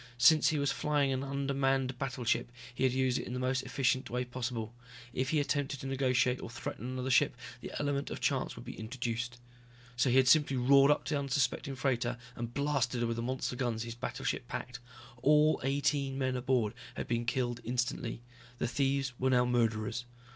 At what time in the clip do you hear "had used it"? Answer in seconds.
2.85-3.27